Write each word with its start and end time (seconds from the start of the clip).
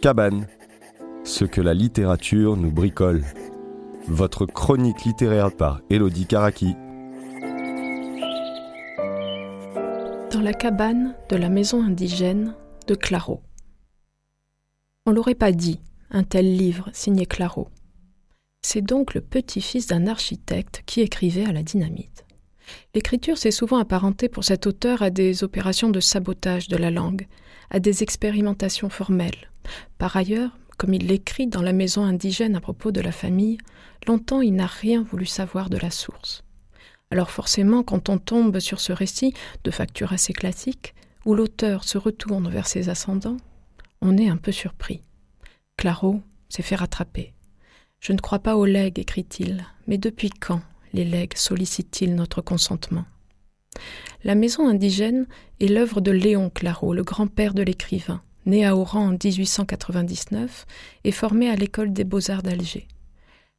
Cabane, 0.00 0.46
ce 1.24 1.44
que 1.44 1.60
la 1.60 1.74
littérature 1.74 2.56
nous 2.56 2.70
bricole. 2.70 3.24
Votre 4.06 4.46
chronique 4.46 5.02
littéraire 5.04 5.50
par 5.50 5.80
Elodie 5.90 6.26
Karaki. 6.26 6.76
Dans 10.30 10.40
la 10.40 10.52
cabane 10.52 11.16
de 11.28 11.34
la 11.34 11.48
maison 11.48 11.82
indigène 11.82 12.54
de 12.86 12.94
Claro. 12.94 13.42
On 15.04 15.10
l'aurait 15.10 15.34
pas 15.34 15.50
dit, 15.50 15.80
un 16.12 16.22
tel 16.22 16.56
livre 16.56 16.90
signé 16.92 17.26
Claro. 17.26 17.68
C'est 18.62 18.82
donc 18.82 19.14
le 19.14 19.20
petit-fils 19.20 19.88
d'un 19.88 20.06
architecte 20.06 20.84
qui 20.86 21.00
écrivait 21.00 21.46
à 21.46 21.52
la 21.52 21.64
dynamite. 21.64 22.24
L'écriture 22.94 23.38
s'est 23.38 23.50
souvent 23.50 23.78
apparentée 23.78 24.28
pour 24.28 24.44
cet 24.44 24.66
auteur 24.66 25.02
à 25.02 25.10
des 25.10 25.44
opérations 25.44 25.90
de 25.90 26.00
sabotage 26.00 26.68
de 26.68 26.76
la 26.76 26.90
langue, 26.90 27.26
à 27.70 27.80
des 27.80 28.02
expérimentations 28.02 28.90
formelles. 28.90 29.50
Par 29.98 30.16
ailleurs, 30.16 30.56
comme 30.78 30.94
il 30.94 31.06
l'écrit 31.06 31.46
dans 31.48 31.62
la 31.62 31.72
maison 31.72 32.02
indigène 32.04 32.56
à 32.56 32.60
propos 32.60 32.92
de 32.92 33.00
la 33.00 33.12
famille, 33.12 33.58
longtemps 34.06 34.40
il 34.40 34.54
n'a 34.54 34.66
rien 34.66 35.02
voulu 35.02 35.26
savoir 35.26 35.70
de 35.70 35.76
la 35.76 35.90
source. 35.90 36.44
Alors 37.10 37.30
forcément, 37.30 37.82
quand 37.82 38.08
on 38.08 38.18
tombe 38.18 38.60
sur 38.60 38.80
ce 38.80 38.92
récit, 38.92 39.34
de 39.64 39.70
facture 39.70 40.12
assez 40.12 40.32
classique, 40.32 40.94
où 41.24 41.34
l'auteur 41.34 41.84
se 41.84 41.98
retourne 41.98 42.48
vers 42.48 42.66
ses 42.66 42.88
ascendants, 42.88 43.38
on 44.00 44.16
est 44.16 44.28
un 44.28 44.36
peu 44.36 44.52
surpris. 44.52 45.02
Claro 45.76 46.22
s'est 46.48 46.62
fait 46.62 46.76
rattraper. 46.76 47.34
Je 48.00 48.12
ne 48.12 48.18
crois 48.18 48.38
pas 48.38 48.56
aux 48.56 48.64
legs, 48.64 48.98
écrit-il, 48.98 49.66
mais 49.86 49.98
depuis 49.98 50.30
quand 50.30 50.62
les 50.92 51.04
legs 51.04 51.36
sollicitent-ils 51.36 52.14
notre 52.14 52.40
consentement 52.40 53.04
La 54.24 54.34
maison 54.34 54.68
indigène 54.68 55.26
est 55.60 55.68
l'œuvre 55.68 56.00
de 56.00 56.10
Léon 56.10 56.50
Claro, 56.50 56.94
le 56.94 57.04
grand-père 57.04 57.54
de 57.54 57.62
l'écrivain, 57.62 58.22
né 58.46 58.64
à 58.64 58.76
Oran 58.76 59.08
en 59.08 59.18
1899 59.22 60.66
et 61.04 61.12
formé 61.12 61.50
à 61.50 61.56
l'école 61.56 61.92
des 61.92 62.04
beaux-arts 62.04 62.42
d'Alger. 62.42 62.88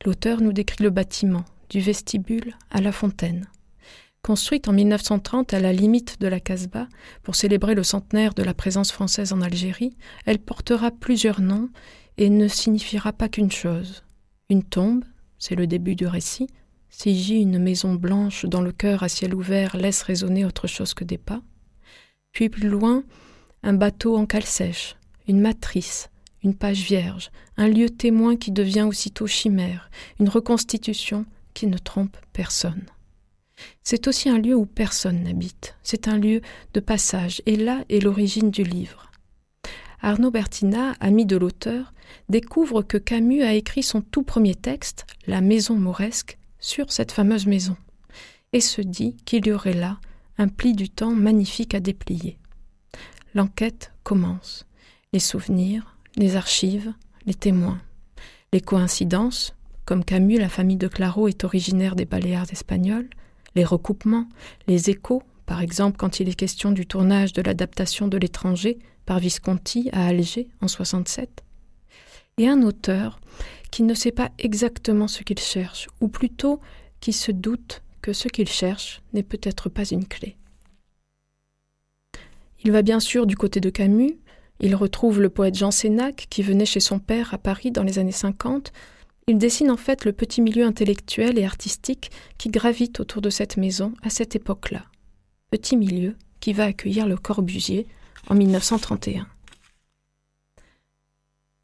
L'auteur 0.06 0.42
nous 0.42 0.54
décrit 0.54 0.84
le 0.84 0.90
bâtiment, 0.90 1.46
du 1.70 1.80
vestibule 1.80 2.56
à 2.72 2.82
la 2.82 2.92
fontaine. 2.92 3.48
Construite 4.22 4.68
en 4.68 4.74
1930 4.74 5.54
à 5.54 5.60
la 5.60 5.72
limite 5.72 6.20
de 6.20 6.28
la 6.28 6.40
Casbah 6.40 6.88
pour 7.24 7.36
célébrer 7.36 7.74
le 7.74 7.84
centenaire 7.84 8.34
de 8.34 8.44
la 8.44 8.54
présence 8.54 8.92
française 8.92 9.32
en 9.32 9.42
Algérie, 9.42 9.96
elle 10.26 10.40
portera 10.40 10.92
plusieurs 10.92 11.40
noms 11.40 11.70
et 12.18 12.30
ne 12.30 12.48
signifiera 12.48 13.14
pas 13.14 13.30
qu'une 13.30 13.52
chose. 13.52 14.04
Une 14.50 14.64
tombe, 14.64 15.06
c'est 15.38 15.56
le 15.56 15.68
début 15.68 15.96
du 15.96 16.06
récit, 16.06 16.50
si 16.90 17.42
une 17.42 17.60
maison 17.60 17.96
blanche 17.96 18.46
dans 18.46 18.62
le 18.62 18.72
cœur 18.72 19.04
à 19.04 19.10
ciel 19.10 19.34
ouvert 19.34 19.78
laisse 19.78 20.02
résonner 20.02 20.46
autre 20.46 20.68
chose 20.68 20.94
que 20.94 21.04
des 21.04 21.18
pas. 21.18 21.42
Puis 22.32 22.50
plus 22.50 22.70
loin, 22.70 23.04
un 23.64 23.74
bateau 23.74 24.18
en 24.18 24.26
cale 24.26 24.46
sèche, 24.46 24.96
une 25.28 25.42
matrice, 25.42 26.10
une 26.44 26.56
page 26.56 26.82
vierge, 26.82 27.32
un 27.58 27.68
lieu 27.68 27.90
témoin 27.90 28.36
qui 28.36 28.52
devient 28.52 28.84
aussitôt 28.84 29.28
chimère, 29.28 29.90
une 30.20 30.30
reconstitution 30.30 31.26
qui 31.54 31.68
ne 31.68 31.78
trompe 31.78 32.18
personne. 32.34 32.86
C'est 33.84 34.08
aussi 34.08 34.30
un 34.30 34.40
lieu 34.40 34.56
où 34.56 34.66
personne 34.66 35.24
n'habite, 35.24 35.76
c'est 35.84 36.08
un 36.08 36.18
lieu 36.18 36.42
de 36.74 36.80
passage, 36.80 37.42
et 37.46 37.58
là 37.58 37.84
est 37.90 38.00
l'origine 38.00 38.52
du 38.52 38.64
livre. 38.64 39.12
Arnaud 40.02 40.32
Bertina, 40.32 40.94
ami 41.02 41.26
de 41.26 41.36
l'auteur, 41.36 41.94
découvre 42.30 42.82
que 42.82 42.98
Camus 42.98 43.44
a 43.44 43.54
écrit 43.54 43.84
son 43.84 44.02
tout 44.02 44.24
premier 44.24 44.56
texte, 44.56 45.06
La 45.28 45.42
maison 45.42 45.76
mauresque, 45.76 46.38
sur 46.60 46.92
cette 46.92 47.12
fameuse 47.12 47.46
maison, 47.46 47.78
et 48.54 48.62
se 48.62 48.82
dit 48.82 49.16
qu'il 49.26 49.48
y 49.48 49.52
aurait 49.52 49.74
là 49.74 50.00
un 50.38 50.48
pli 50.48 50.74
du 50.74 50.90
temps 50.90 51.12
magnifique 51.12 51.74
à 51.74 51.80
déplier. 51.80 52.38
L'enquête 53.36 53.92
commence. 54.04 54.66
Les 55.14 55.20
souvenirs, 55.20 55.98
les 56.16 56.36
archives, 56.36 56.94
les 57.26 57.34
témoins. 57.34 57.82
Les 58.54 58.62
coïncidences, 58.62 59.56
comme 59.86 60.04
Camus, 60.04 60.38
la 60.38 60.50
famille 60.50 60.78
de 60.78 60.88
Claro 60.88 61.28
est 61.28 61.44
originaire 61.44 61.96
des 61.96 62.06
Baléares 62.06 62.52
espagnols, 62.52 63.10
les 63.56 63.66
recoupements, 63.66 64.28
les 64.68 64.90
échos, 64.90 65.24
par 65.46 65.62
exemple 65.62 65.98
quand 65.98 66.20
il 66.20 66.30
est 66.30 66.36
question 66.36 66.72
du 66.72 66.86
tournage 66.86 67.34
de 67.34 67.42
l'adaptation 67.42 68.08
de 68.08 68.18
l'étranger 68.18 68.80
par 69.06 69.20
Visconti 69.20 69.90
à 69.92 70.06
Alger 70.08 70.48
en 70.62 70.68
67, 70.68 71.44
et 72.38 72.48
un 72.48 72.62
auteur 72.62 73.20
qui 73.72 73.84
ne 73.84 73.94
sait 73.94 74.12
pas 74.12 74.32
exactement 74.40 75.08
ce 75.08 75.24
qu'il 75.24 75.40
cherche, 75.40 75.88
ou 76.02 76.08
plutôt 76.08 76.60
qui 77.00 77.14
se 77.14 77.32
doute 77.32 77.82
que 78.02 78.14
ce 78.14 78.28
qu'il 78.28 78.48
cherche 78.48 79.02
n'est 79.14 79.24
peut-être 79.24 79.70
pas 79.70 79.86
une 79.86 80.08
clé. 80.08 80.36
Il 82.64 82.72
va 82.72 82.82
bien 82.82 83.00
sûr 83.00 83.26
du 83.26 83.38
côté 83.38 83.62
de 83.62 83.70
Camus, 83.70 84.18
il 84.60 84.76
retrouve 84.76 85.22
le 85.22 85.30
poète 85.30 85.56
Jean 85.56 85.72
Sénac 85.72 86.28
qui 86.30 86.44
venait 86.44 86.66
chez 86.66 86.82
son 86.82 87.00
père 87.00 87.34
à 87.34 87.38
Paris 87.38 87.72
dans 87.72 87.84
les 87.84 87.98
années 87.98 88.12
50. 88.12 88.74
Il 89.28 89.38
dessine 89.38 89.72
en 89.72 89.78
fait 89.78 90.04
le 90.04 90.12
petit 90.12 90.42
milieu 90.42 90.66
intellectuel 90.66 91.40
et 91.40 91.46
artistique 91.46 92.12
qui 92.38 92.50
gravite 92.50 93.00
autour 93.00 93.22
de 93.22 93.30
cette 93.30 93.56
maison 93.56 93.94
à 94.04 94.10
cette 94.10 94.36
époque-là. 94.36 94.84
Petit 95.50 95.78
milieu 95.78 96.16
qui 96.42 96.52
va 96.52 96.66
accueillir 96.66 97.08
le 97.08 97.16
Corbusier 97.16 97.88
en 98.28 98.36
1931. 98.36 99.28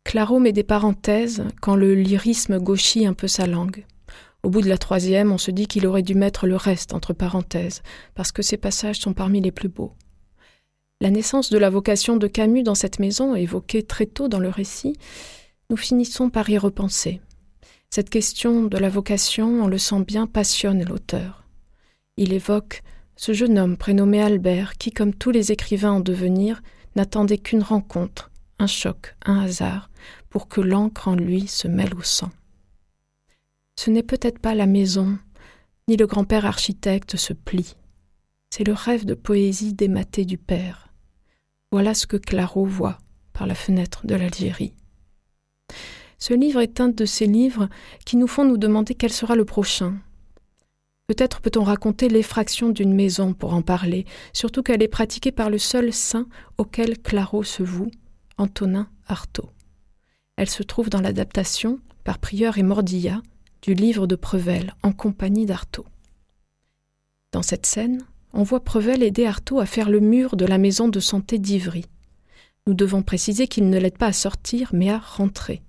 Claro 0.06 0.40
met 0.40 0.54
des 0.54 0.64
parenthèses 0.64 1.44
quand 1.62 1.76
le 1.76 1.96
lyrisme 1.96 2.60
gauchit 2.60 3.08
un 3.08 3.14
peu 3.14 3.28
sa 3.28 3.48
langue. 3.48 3.86
Au 4.44 4.50
bout 4.52 4.62
de 4.62 4.70
la 4.70 4.78
troisième, 4.78 5.32
on 5.32 5.40
se 5.40 5.50
dit 5.50 5.66
qu'il 5.66 5.88
aurait 5.88 6.04
dû 6.04 6.14
mettre 6.14 6.46
le 6.46 6.56
reste 6.56 6.94
entre 6.94 7.12
parenthèses, 7.12 7.82
parce 8.14 8.32
que 8.32 8.44
ces 8.44 8.56
passages 8.56 9.00
sont 9.00 9.14
parmi 9.14 9.42
les 9.42 9.52
plus 9.52 9.68
beaux. 9.68 9.94
La 11.02 11.10
naissance 11.10 11.50
de 11.50 11.58
la 11.58 11.72
vocation 11.72 12.18
de 12.18 12.28
Camus 12.28 12.62
dans 12.62 12.76
cette 12.76 13.00
maison, 13.00 13.36
évoquée 13.36 13.82
très 13.82 14.06
tôt 14.06 14.28
dans 14.28 14.40
le 14.40 14.48
récit, 14.48 14.96
nous 15.72 15.78
finissons 15.78 16.30
par 16.30 16.48
y 16.52 16.60
repenser. 16.60 17.20
Cette 17.90 18.12
question 18.12 18.66
de 18.66 18.78
la 18.78 18.90
vocation, 18.90 19.64
on 19.64 19.68
le 19.68 19.80
sent 19.80 20.04
bien, 20.06 20.28
passionne 20.28 20.84
l'auteur. 20.84 21.46
Il 22.16 22.32
évoque 22.32 22.84
ce 23.16 23.34
jeune 23.34 23.58
homme 23.58 23.76
prénommé 23.76 24.22
Albert 24.22 24.78
qui, 24.78 24.92
comme 24.92 25.16
tous 25.16 25.32
les 25.32 25.52
écrivains 25.52 25.94
en 25.94 26.00
devenir, 26.00 26.62
n'attendait 26.96 27.40
qu'une 27.40 27.64
rencontre, 27.64 28.30
un 28.60 28.68
choc, 28.68 29.16
un 29.26 29.40
hasard, 29.40 29.90
pour 30.30 30.48
que 30.48 30.62
l'encre 30.62 31.08
en 31.08 31.16
lui 31.16 31.48
se 31.48 31.68
mêle 31.68 31.94
au 31.96 32.02
sang. 32.02 32.32
Ce 33.78 33.90
n'est 33.90 34.04
peut-être 34.04 34.40
pas 34.40 34.56
la 34.56 34.68
maison, 34.68 35.18
ni 35.88 35.98
le 35.98 36.08
grand-père 36.08 36.46
architecte 36.46 37.18
se 37.18 37.34
plie. 37.34 37.76
C'est 38.50 38.64
le 38.64 38.74
rêve 38.74 39.06
de 39.06 39.14
poésie 39.14 39.74
dématé 39.74 40.26
du 40.26 40.38
père. 40.38 40.94
Voilà 41.72 41.94
ce 41.94 42.08
que 42.08 42.18
Claro 42.18 42.66
voit 42.66 42.98
par 43.34 43.48
la 43.48 43.56
fenêtre 43.56 44.08
de 44.08 44.16
l'Algérie. 44.16 44.74
Ce 46.18 46.34
livre 46.34 46.62
est 46.62 46.80
un 46.80 46.88
de 46.88 47.06
ces 47.06 47.28
livres 47.28 47.68
qui 48.06 48.16
nous 48.16 48.28
font 48.28 48.46
nous 48.46 48.58
demander 48.58 48.96
quel 48.96 49.12
sera 49.12 49.36
le 49.36 49.46
prochain. 49.46 49.96
Peut-être 51.08 51.42
peut-on 51.42 51.64
raconter 51.64 52.08
l'effraction 52.08 52.70
d'une 52.70 52.94
maison 52.94 53.34
pour 53.34 53.54
en 53.54 53.62
parler, 53.62 54.06
surtout 54.34 54.64
qu'elle 54.64 54.82
est 54.82 54.88
pratiquée 54.88 55.32
par 55.32 55.50
le 55.50 55.60
seul 55.60 55.94
saint 55.94 56.28
auquel 56.58 56.98
Claro 56.98 57.44
se 57.44 57.62
voue, 57.62 57.92
Antonin 58.38 58.90
Artaud. 59.08 59.50
Elle 60.36 60.50
se 60.50 60.64
trouve 60.64 60.90
dans 60.90 61.02
l'adaptation, 61.02 61.80
par 62.04 62.20
Prieur 62.20 62.58
et 62.58 62.64
Mordilla, 62.64 63.22
du 63.62 63.74
livre 63.74 64.08
de 64.08 64.16
Prevel 64.16 64.76
en 64.84 64.92
compagnie 64.92 65.46
d'Artaud. 65.46 65.86
Dans 67.32 67.42
cette 67.42 67.66
scène, 67.66 68.02
on 68.34 68.44
voit 68.44 68.64
Prevel 68.64 69.04
aider 69.04 69.26
Artaud 69.26 69.60
à 69.60 69.66
faire 69.66 69.90
le 69.90 70.02
mur 70.02 70.36
de 70.36 70.46
la 70.46 70.58
maison 70.58 70.88
de 70.90 71.00
santé 71.00 71.40
d'Ivry. 71.40 71.86
Nous 72.68 72.74
devons 72.74 73.04
préciser 73.04 73.48
qu'il 73.48 73.70
ne 73.70 73.80
l'aide 73.80 73.98
pas 73.98 74.08
à 74.08 74.14
sortir, 74.14 74.70
mais 74.74 74.90
à 74.90 74.98
rentrer. 74.98 75.62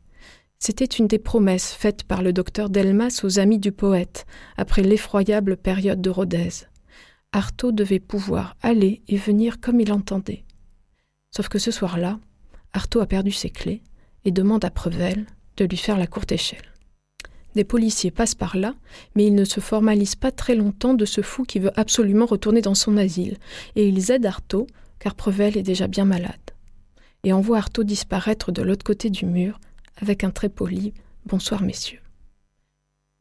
C'était 0.59 0.85
une 0.85 1.07
des 1.07 1.19
promesses 1.19 1.73
faites 1.73 2.03
par 2.05 2.23
le 2.23 2.33
docteur 2.33 2.71
Delmas 2.71 3.21
aux 3.23 3.39
amis 3.39 3.59
du 3.59 3.71
poète, 3.71 4.27
après 4.57 4.83
l'effroyable 4.83 5.57
période 5.57 6.01
de 6.01 6.11
Rodez. 6.11 6.67
Artaud 7.33 7.73
devait 7.73 8.01
pouvoir 8.01 8.57
aller 8.63 9.03
et 9.09 9.17
venir 9.17 9.61
comme 9.61 9.81
il 9.81 9.93
entendait. 9.93 10.45
Sauf 11.31 11.49
que 11.49 11.59
ce 11.59 11.71
soir-là, 11.71 12.19
Artaud 12.77 13.01
a 13.01 13.07
perdu 13.07 13.33
ses 13.33 13.49
clés 13.49 13.83
et 14.27 14.31
demande 14.31 14.65
à 14.65 14.71
Prevel 14.71 15.25
de 15.57 15.65
lui 15.65 15.79
faire 15.79 15.97
la 15.97 16.07
courte 16.07 16.33
échelle. 16.33 16.75
Des 17.55 17.65
policiers 17.65 18.11
passent 18.11 18.35
par 18.35 18.55
là, 18.55 18.75
mais 19.15 19.25
ils 19.25 19.35
ne 19.35 19.47
se 19.47 19.61
formalisent 19.61 20.15
pas 20.15 20.31
très 20.31 20.55
longtemps 20.55 20.93
de 20.93 21.07
ce 21.07 21.23
fou 21.23 21.45
qui 21.45 21.59
veut 21.59 21.73
absolument 21.81 22.27
retourner 22.27 22.61
dans 22.61 22.75
son 22.75 22.99
asile, 22.99 23.39
et 23.77 23.89
ils 23.89 24.11
aident 24.11 24.27
Artaud, 24.27 24.67
car 24.99 25.15
Prevel 25.15 25.57
est 25.57 25.63
déjà 25.63 25.87
bien 25.87 26.05
malade. 26.05 26.35
Et 27.25 27.33
envoient 27.33 27.57
Artaud 27.57 27.83
disparaître 27.83 28.53
de 28.53 28.61
l'autre 28.61 28.85
côté 28.85 29.09
du 29.09 29.25
mur, 29.25 29.59
avec 29.97 30.23
un 30.23 30.31
très 30.31 30.51
poli 30.51 30.93
Bonsoir, 31.25 31.63
messieurs. 31.63 32.03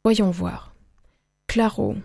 Voyons 0.04 0.30
voir. 0.30 0.74
Claro, 1.46 1.96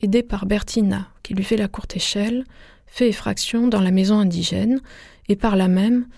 aidé 0.00 0.24
par 0.24 0.46
Bertina, 0.46 1.08
qui 1.22 1.34
lui 1.34 1.44
fait 1.44 1.56
la 1.56 1.68
courte 1.68 1.94
échelle, 1.94 2.44
fait 2.86 3.08
effraction 3.08 3.68
dans 3.68 3.80
la 3.80 3.92
maison 3.92 4.18
indigène, 4.18 4.80
et 5.28 5.36
par 5.36 5.54
là 5.54 5.68
même 5.68 6.08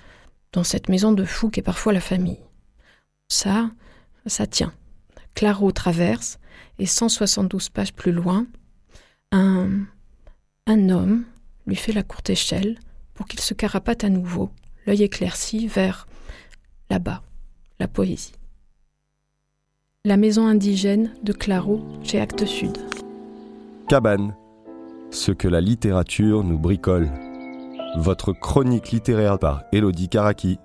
dans 0.53 0.65
cette 0.65 0.89
maison 0.89 1.13
de 1.13 1.25
fou 1.25 1.51
qu'est 1.51 1.63
parfois 1.63 1.93
la 1.93 2.01
famille. 2.01 2.41
Ça, 3.29 3.71
ça 4.27 4.47
tient. 4.47 4.73
Claro 5.35 5.71
traverse, 5.71 6.39
et 6.79 6.87
172 6.87 7.69
pages 7.69 7.93
plus 7.93 8.13
loin, 8.13 8.47
un, 9.33 9.87
homme 10.67 11.25
lui 11.67 11.77
fait 11.77 11.93
la 11.93 12.03
courte 12.03 12.31
échelle 12.31 12.79
pour 13.15 13.27
qu'il 13.27 13.41
se 13.41 13.55
carapate 13.55 14.03
à 14.03 14.09
nouveau, 14.09 14.51
l'œil 14.87 15.03
éclairci 15.03 15.67
vers 15.67 16.09
là-bas, 16.89 17.23
la 17.79 17.87
poésie. 17.87 18.33
La 20.05 20.17
maison 20.17 20.47
indigène 20.47 21.13
de 21.23 21.33
Claro 21.33 21.85
chez 22.03 22.19
Actes 22.19 22.47
Sud. 22.47 22.79
Cabane, 23.89 24.35
ce 25.11 25.33
que 25.33 25.49
la 25.49 25.61
littérature 25.61 26.43
nous 26.43 26.59
bricole. 26.59 27.11
Votre 27.97 28.33
chronique 28.33 28.91
littéraire 28.93 29.39
par 29.39 29.65
Elodie 29.73 30.09
Karaki 30.09 30.61